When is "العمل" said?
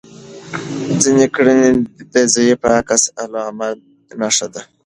3.21-3.77